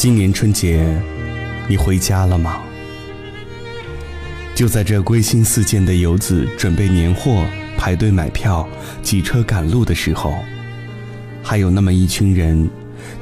[0.00, 0.82] 今年春节，
[1.68, 2.62] 你回家了吗？
[4.54, 7.44] 就在这归心似箭的游子准备年货、
[7.76, 8.66] 排队买票、
[9.02, 10.38] 挤车赶路的时候，
[11.42, 12.66] 还有那么一群人，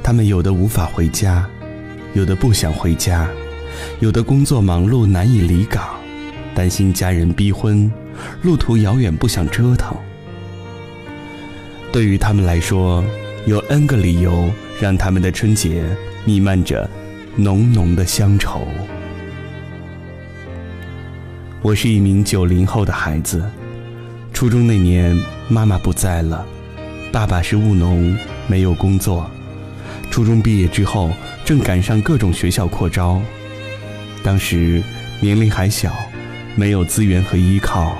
[0.01, 1.45] 他们有的无法回家，
[2.13, 3.27] 有的不想回家，
[3.99, 5.99] 有的工作忙碌难以离岗，
[6.55, 7.91] 担心家人逼婚，
[8.41, 9.93] 路途遥远不想折腾。
[11.91, 13.03] 对于他们来说，
[13.45, 14.49] 有 N 个理由
[14.79, 15.83] 让他们的春节
[16.25, 16.89] 弥漫着
[17.35, 18.67] 浓浓的乡愁。
[21.61, 23.43] 我是一名九零后的孩子，
[24.33, 26.45] 初中那年妈妈不在了，
[27.11, 29.29] 爸爸是务农，没有工作。
[30.11, 31.09] 初中毕业之后，
[31.45, 33.21] 正赶上各种学校扩招，
[34.23, 34.83] 当时
[35.19, 35.93] 年龄还小，
[36.55, 37.95] 没有资源和依靠，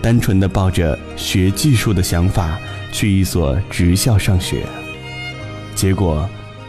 [0.00, 2.58] 单纯的抱着学技术的想法
[2.92, 4.64] 去一所职校上学。
[5.74, 6.28] 结果，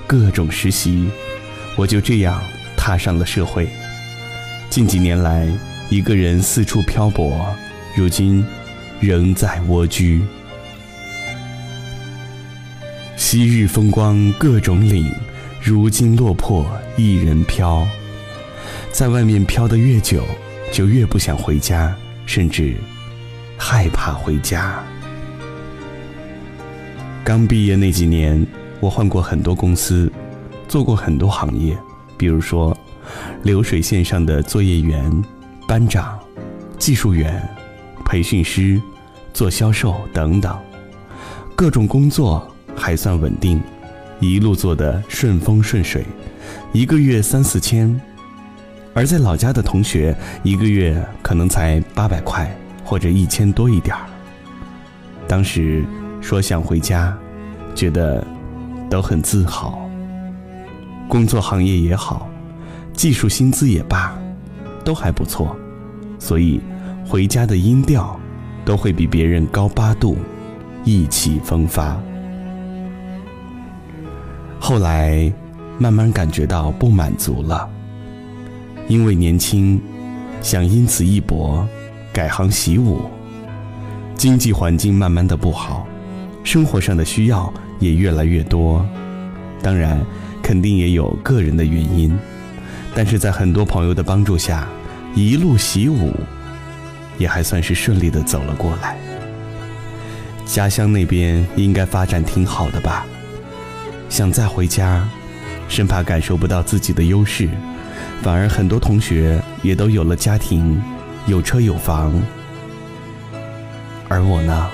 [0.10, 1.08] 各种实习，
[1.76, 2.42] 我就这样
[2.76, 3.70] 踏上了社会。
[4.68, 5.48] 近几年来。
[5.92, 7.48] 一个人四处漂泊，
[7.96, 8.46] 如今
[9.00, 10.22] 仍在蜗居。
[13.18, 15.12] 昔日风光各种领，
[15.60, 16.64] 如今落魄
[16.96, 17.88] 一人飘。
[18.92, 20.24] 在外面飘得越久，
[20.72, 21.92] 就越不想回家，
[22.28, 22.76] 甚至
[23.58, 24.84] 害怕回家。
[27.24, 28.46] 刚毕业那几年，
[28.80, 30.12] 我换过很多公司，
[30.68, 31.78] 做过很多行业，
[32.18, 32.78] 比如说
[33.44, 35.24] 流水线上的作业员。
[35.68, 36.18] 班长、
[36.80, 37.48] 技术员、
[38.04, 38.82] 培训师、
[39.32, 40.58] 做销售等等，
[41.56, 43.62] 各种工作还算稳定，
[44.20, 46.04] 一路做得顺风顺水，
[46.74, 48.02] 一个月三四千。
[48.96, 52.52] 而在老家的同学，一个月可能才八百块
[52.84, 54.08] 或者一千多一点儿。
[55.28, 55.86] 当时
[56.20, 57.16] 说想回家，
[57.76, 58.26] 觉得
[58.90, 59.80] 都很自豪。
[61.08, 62.30] 工作行业也好，
[62.94, 64.18] 技术薪资也罢。
[64.86, 65.56] 都还不错，
[66.18, 66.60] 所以
[67.06, 68.20] 回家的音调
[68.66, 70.18] 都会比别人高八度，
[70.84, 71.96] 意气风发。
[74.60, 75.32] 后来
[75.78, 77.70] 慢慢感觉到不满足了，
[78.88, 79.80] 因为年轻，
[80.42, 81.68] 想因此一搏，
[82.12, 83.02] 改行习武。
[84.16, 85.86] 经济环境慢慢的不好，
[86.44, 88.86] 生活上的需要也越来越多，
[89.62, 90.00] 当然
[90.44, 92.18] 肯定也有个人的原因，
[92.94, 94.68] 但是在很多朋友的帮助下。
[95.16, 96.14] 一路习武，
[97.18, 98.96] 也还算是顺利的走了过来。
[100.46, 103.08] 家乡那边应该发展挺好的吧？
[104.08, 105.10] 想再回家，
[105.68, 107.50] 生怕感受不到自己的优势，
[108.22, 110.80] 反而很多同学也都有了家庭，
[111.26, 112.14] 有车有房，
[114.08, 114.70] 而我呢，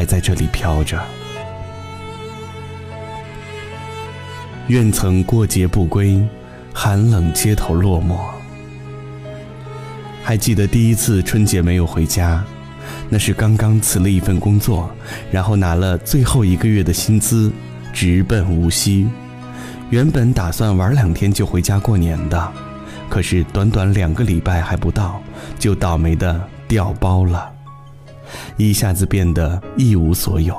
[0.00, 0.98] 还在这里飘着。
[4.68, 6.18] 愿曾过节不归。
[6.72, 8.16] 寒冷街头落寞，
[10.22, 12.42] 还记得第一次春节没有回家，
[13.10, 14.88] 那是刚刚辞了一份工作，
[15.30, 17.52] 然后拿了最后一个月的薪资，
[17.92, 19.06] 直奔无锡。
[19.90, 22.52] 原本打算玩两天就回家过年的，
[23.10, 25.20] 可是短短两个礼拜还不到，
[25.58, 27.52] 就倒霉的掉包了，
[28.56, 30.56] 一下子变得一无所有。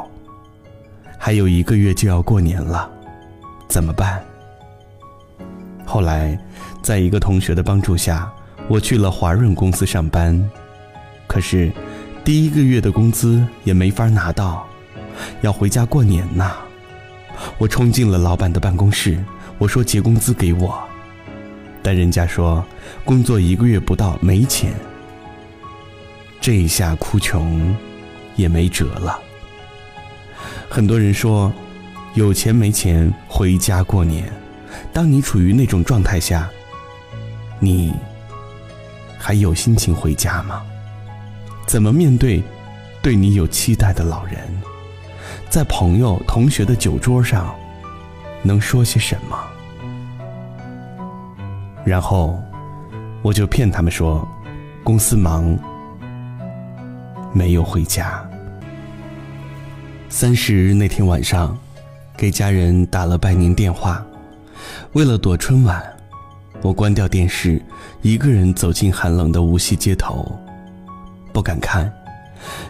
[1.17, 2.89] 还有一个月就要过年了，
[3.67, 4.23] 怎么办？
[5.85, 6.39] 后来，
[6.81, 8.31] 在一个同学的帮助下，
[8.67, 10.49] 我去了华润公司上班。
[11.27, 11.71] 可是，
[12.23, 14.65] 第一个月的工资也没法拿到，
[15.41, 16.55] 要回家过年呐。
[17.57, 19.23] 我冲进了老板的办公室，
[19.57, 20.81] 我说结工资给我，
[21.83, 22.63] 但人家说
[23.05, 24.73] 工作一个月不到没钱。
[26.41, 27.73] 这一下哭穷，
[28.35, 29.19] 也没辙了。
[30.67, 31.53] 很多人说，
[32.15, 34.27] 有钱没钱回家过年。
[34.91, 36.49] 当你处于那种状态下，
[37.59, 37.93] 你
[39.19, 40.63] 还有心情回家吗？
[41.67, 42.41] 怎么面对
[43.03, 44.35] 对你有期待的老人？
[45.47, 47.55] 在朋友、同学的酒桌上，
[48.41, 49.37] 能说些什么？
[51.85, 52.41] 然后
[53.21, 54.27] 我就骗他们说，
[54.83, 55.55] 公司忙，
[57.33, 58.23] 没有回家。
[60.09, 61.57] 三十那天晚上，
[62.17, 64.05] 给家人打了拜年电话。
[64.93, 65.81] 为了躲春晚，
[66.61, 67.61] 我关掉电视，
[68.01, 70.37] 一个人走进寒冷的无锡街头，
[71.31, 71.91] 不敢看，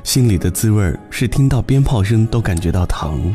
[0.04, 3.34] 心里的滋味是听到鞭炮声都感觉到疼。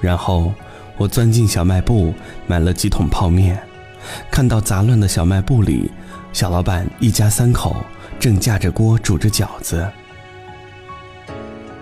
[0.00, 0.52] 然后
[0.96, 2.12] 我钻进小卖部
[2.46, 3.60] 买了几桶泡面，
[4.30, 5.90] 看到杂乱的小卖部里，
[6.32, 7.84] 小老板一家三口
[8.20, 9.90] 正架着锅煮着饺子，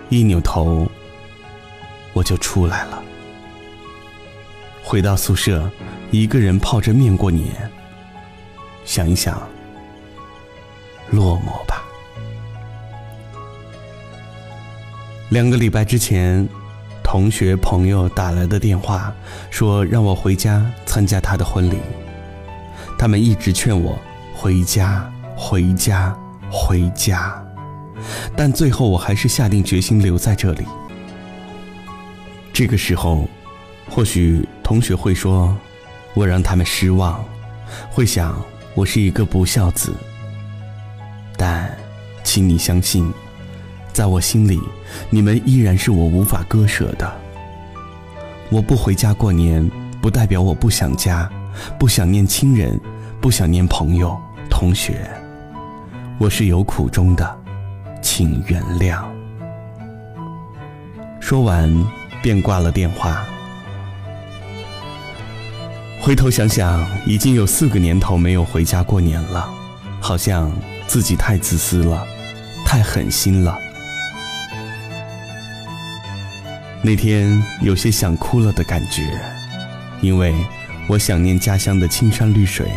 [0.09, 0.89] 一扭头，
[2.13, 3.03] 我就出来了。
[4.83, 5.69] 回到宿舍，
[6.11, 7.47] 一个人泡着面过年。
[8.85, 9.47] 想一想，
[11.11, 11.83] 落寞吧。
[15.29, 16.47] 两个礼拜之前，
[17.03, 19.13] 同学朋友打来的电话，
[19.51, 21.77] 说让我回家参加他的婚礼。
[22.97, 23.99] 他们一直劝我
[24.39, 26.15] 回家，回家，
[26.51, 27.43] 回家，
[28.35, 30.63] 但最后我还是下定决心留在这里。
[32.53, 33.27] 这个时候，
[33.89, 35.57] 或许同学会说，
[36.13, 37.25] 我让他们失望，
[37.89, 38.39] 会想
[38.75, 39.91] 我是一个不孝子。
[41.35, 41.75] 但，
[42.23, 43.11] 请你相信，
[43.91, 44.61] 在我心里，
[45.09, 47.11] 你们依然是我无法割舍的。
[48.51, 49.67] 我不回家过年，
[49.99, 51.27] 不代表我不想家，
[51.79, 52.79] 不想念亲人，
[53.19, 54.15] 不想念朋友、
[54.59, 55.07] 同学。
[56.17, 57.39] 我是有苦衷的，
[58.01, 59.03] 请原谅。
[61.19, 61.71] 说完。
[62.23, 63.23] 便挂了电话。
[66.01, 69.47] 回头想想，已经有四个年头没有回家过年了，
[70.01, 70.51] 好像
[70.87, 72.05] 自己太自私了，
[72.65, 73.55] 太狠心了。
[76.81, 79.03] 那天有些想哭了的感觉，
[80.01, 80.33] 因为
[80.87, 82.67] 我想念家乡的青山绿水，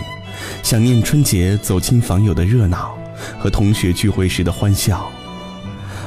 [0.63, 2.97] 想念春节走亲访友的热闹
[3.39, 5.11] 和同学聚会时的欢笑，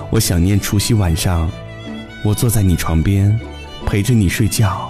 [0.10, 1.50] 我想念除夕晚上。
[2.24, 3.38] 我坐在你床边，
[3.86, 4.90] 陪着你睡觉，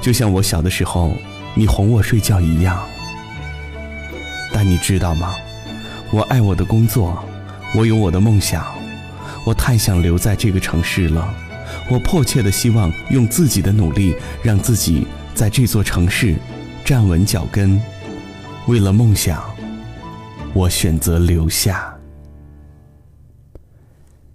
[0.00, 1.14] 就像我小的时候
[1.54, 2.82] 你哄我睡觉一样。
[4.52, 5.34] 但你知道吗？
[6.10, 7.22] 我爱我的工作，
[7.74, 8.64] 我有我的梦想，
[9.44, 11.34] 我太想留在这个城市了。
[11.90, 16.36] 我迫切的希望用自己的努力，让自己在这座城市
[16.84, 17.80] 站稳脚跟。
[18.68, 19.42] 为了梦想，
[20.54, 21.92] 我选择留下。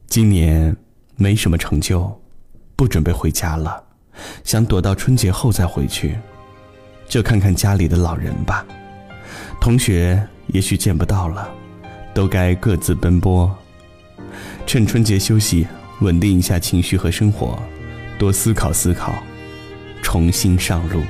[0.08, 0.76] 今年
[1.16, 2.20] 没什么成就。
[2.76, 3.84] 不准备回家了，
[4.44, 6.16] 想躲到春节后再回去，
[7.08, 8.64] 就看看家里的老人吧。
[9.60, 11.50] 同学也许见不到了，
[12.14, 13.52] 都该各自奔波。
[14.68, 15.66] 趁春节休息，
[16.02, 17.58] 稳定一下情绪和生活，
[18.20, 19.12] 多思考思考，
[20.04, 21.02] 重新上路。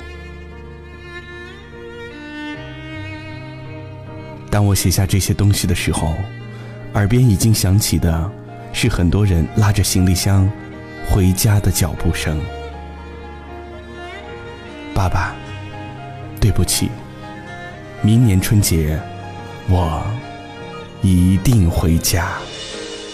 [4.49, 6.13] 当我写下这些东西的时候，
[6.93, 8.31] 耳边已经响起的
[8.73, 10.49] 是很多人拉着行李箱。
[11.09, 12.37] 回家的脚步声，
[14.93, 15.33] 爸爸，
[16.41, 16.89] 对不起，
[18.01, 18.99] 明年春节
[19.69, 20.03] 我
[21.01, 22.37] 一定回家。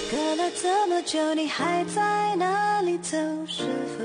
[0.10, 3.16] 隔了这么久，你还在哪里走？
[3.48, 3.62] 是
[3.96, 4.04] 否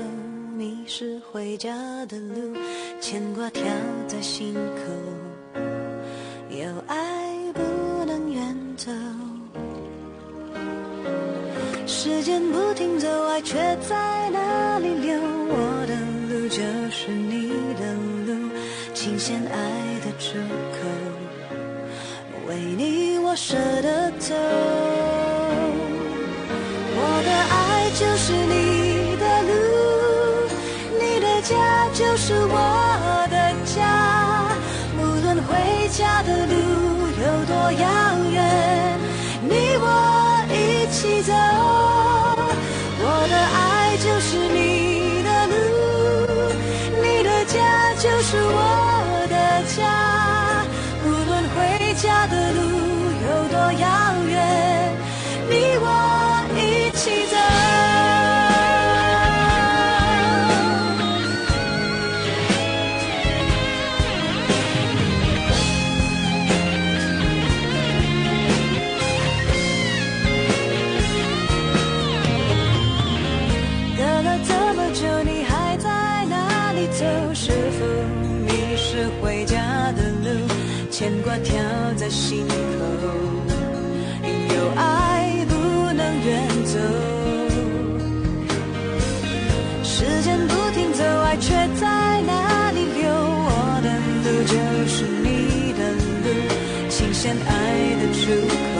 [0.55, 1.71] 迷失回家
[2.05, 2.55] 的路？
[3.01, 3.63] 牵挂跳
[4.07, 5.59] 在心口，
[6.51, 6.95] 有爱
[12.01, 15.19] 时间不停走，爱却在哪里流？
[15.19, 15.93] 我的
[16.29, 17.93] 路就是你的
[18.25, 18.49] 路，
[18.93, 19.53] 琴弦爱
[19.99, 20.37] 的出
[20.71, 20.87] 口，
[22.47, 24.33] 为你我舍得走。
[26.95, 29.51] 我的爱就是你的路，
[31.01, 31.51] 你的家
[31.93, 32.55] 就是我
[33.29, 33.35] 的
[33.75, 33.77] 家，
[34.97, 35.51] 无论回
[35.89, 36.53] 家的路
[37.19, 37.83] 有多遥
[38.28, 38.28] 远
[82.29, 82.53] 心口，
[84.53, 85.53] 有爱不
[85.93, 86.29] 能远
[86.63, 86.77] 走。
[89.83, 93.09] 时间不停走，爱却在哪里流？
[93.09, 93.89] 我的
[94.23, 94.53] 路就
[94.87, 95.81] 是你的
[96.23, 96.27] 路，
[96.87, 97.49] 琴弦爱
[97.97, 98.77] 的出口，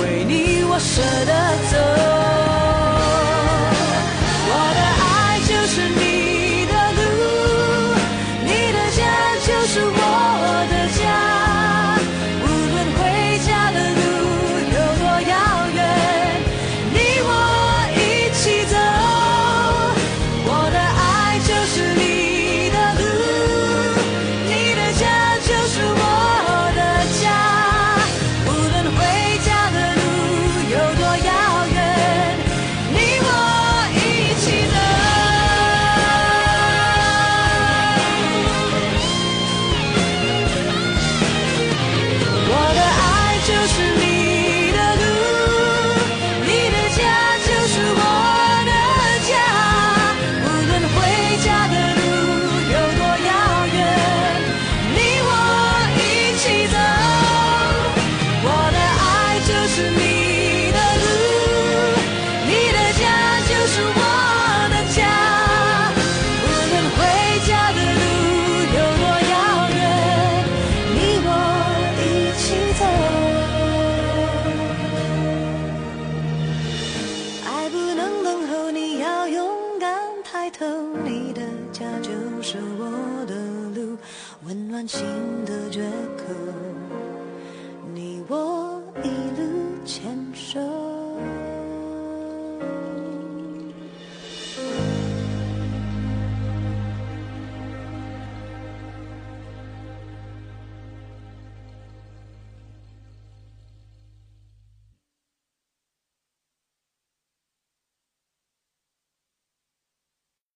[0.00, 1.32] 为你我舍得
[1.70, 1.76] 走。